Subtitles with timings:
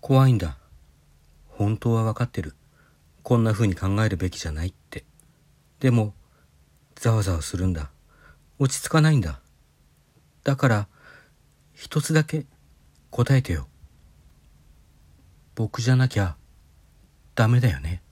[0.00, 0.58] 怖いんだ。
[1.46, 2.54] 本当はわかってる。
[3.22, 5.04] こんな風に考えるべきじゃないって。
[5.80, 6.14] でも、
[6.94, 7.90] ざわざわするんだ。
[8.58, 9.40] 落ち着かないんだ。
[10.44, 10.88] だから、
[11.74, 12.46] 一つだけ
[13.10, 13.68] 答えてよ。
[15.54, 16.36] 僕じゃなきゃ
[17.34, 18.02] ダメだよね。